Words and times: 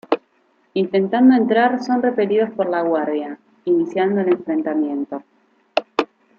Intentando 0.73 1.35
entrar 1.35 1.79
son 1.83 2.01
repelidos 2.01 2.49
por 2.49 2.67
la 2.67 2.81
guardia, 2.81 3.37
iniciando 3.65 4.21
el 4.21 4.29
enfrentamiento. 4.29 5.21